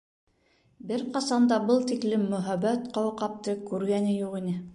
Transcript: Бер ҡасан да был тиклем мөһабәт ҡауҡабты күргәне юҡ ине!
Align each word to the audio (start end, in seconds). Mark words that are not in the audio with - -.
Бер 0.91 1.03
ҡасан 1.17 1.45
да 1.51 1.59
был 1.67 1.85
тиклем 1.91 2.25
мөһабәт 2.33 2.89
ҡауҡабты 2.97 3.57
күргәне 3.71 4.19
юҡ 4.19 4.41
ине! 4.43 4.59